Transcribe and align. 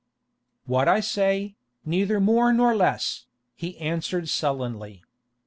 "What 0.65 0.87
I 0.87 0.99
say, 0.99 1.53
neither 1.85 2.19
more 2.19 2.51
nor 2.51 2.75
less," 2.75 3.27
he 3.53 3.77
answered 3.77 4.29
sullenly. 4.29 5.03